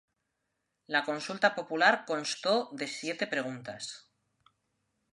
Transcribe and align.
La 0.95 1.01
consulta 1.09 1.51
popular 1.53 2.05
constó 2.05 2.71
de 2.71 2.87
siete 2.87 3.27
preguntas. 3.27 3.95